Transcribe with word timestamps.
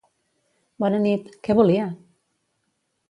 Bona 0.85 1.01
nit, 1.03 1.29
què 1.49 1.57
volia? 1.63 1.85